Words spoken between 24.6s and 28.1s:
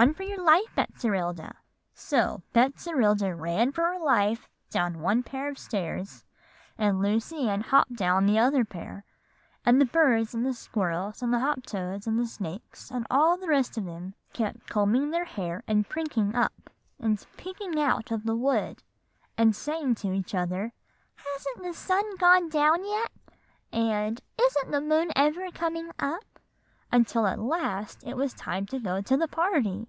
the moon ever coming up?' until at last